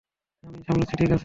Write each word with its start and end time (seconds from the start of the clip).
আমি 0.43 0.59
সামলাচ্ছি, 0.67 0.95
ঠিক 0.95 1.09
আছে? 1.09 1.19